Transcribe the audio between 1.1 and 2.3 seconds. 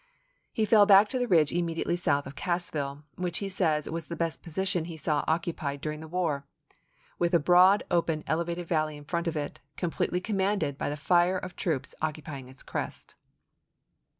the ridge immediately south